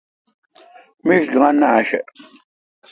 میݭ 1.05 1.23
گانٹھ 1.33 1.57
نہ 1.61 1.67
آشہ۔ 1.77 1.99